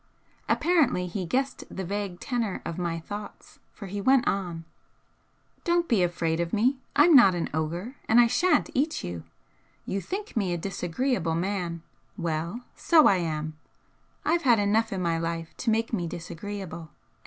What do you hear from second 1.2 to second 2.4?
guessed the vague